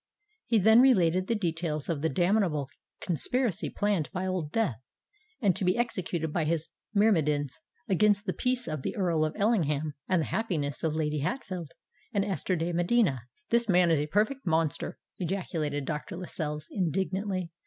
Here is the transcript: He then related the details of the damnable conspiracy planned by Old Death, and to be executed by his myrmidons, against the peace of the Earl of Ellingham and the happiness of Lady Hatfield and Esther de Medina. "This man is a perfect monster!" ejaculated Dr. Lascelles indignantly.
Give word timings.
He 0.47 0.57
then 0.57 0.81
related 0.81 1.27
the 1.27 1.35
details 1.35 1.87
of 1.87 2.01
the 2.01 2.09
damnable 2.09 2.67
conspiracy 3.01 3.69
planned 3.69 4.09
by 4.11 4.25
Old 4.25 4.51
Death, 4.51 4.81
and 5.39 5.55
to 5.55 5.63
be 5.63 5.77
executed 5.77 6.33
by 6.33 6.43
his 6.45 6.69
myrmidons, 6.91 7.61
against 7.87 8.25
the 8.25 8.33
peace 8.33 8.67
of 8.67 8.81
the 8.81 8.95
Earl 8.95 9.23
of 9.23 9.35
Ellingham 9.37 9.93
and 10.09 10.19
the 10.23 10.33
happiness 10.33 10.83
of 10.83 10.95
Lady 10.95 11.19
Hatfield 11.19 11.69
and 12.11 12.25
Esther 12.25 12.55
de 12.55 12.73
Medina. 12.73 13.27
"This 13.51 13.69
man 13.69 13.91
is 13.91 13.99
a 13.99 14.07
perfect 14.07 14.43
monster!" 14.43 14.97
ejaculated 15.19 15.85
Dr. 15.85 16.15
Lascelles 16.17 16.65
indignantly. 16.71 17.51